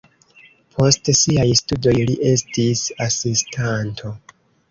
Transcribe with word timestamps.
Post 0.75 1.11
siaj 1.17 1.45
studoj 1.59 1.93
li 2.11 2.15
estis 2.31 2.83
asistanto. 3.09 4.15